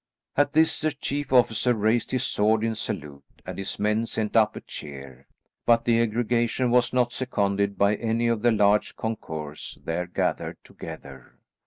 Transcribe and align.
At 0.35 0.53
this 0.53 0.81
the 0.81 0.89
chief 0.91 1.31
officer 1.31 1.75
raised 1.75 2.09
his 2.09 2.23
sword 2.23 2.63
in 2.63 2.73
salute, 2.73 3.23
and 3.45 3.59
his 3.59 3.77
men 3.77 4.07
sent 4.07 4.35
up 4.35 4.55
a 4.55 4.61
cheer, 4.61 5.27
but 5.67 5.85
the 5.85 6.01
aggregation 6.01 6.71
was 6.71 6.91
not 6.91 7.13
seconded 7.13 7.77
by 7.77 7.93
any 7.97 8.27
of 8.27 8.41
the 8.41 8.51
large 8.51 8.95
concourse 8.95 9.77
there 9.85 10.07
gathered 10.07 10.57
together. 10.63 11.37